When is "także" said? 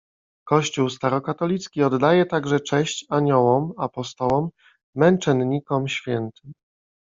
2.25-2.59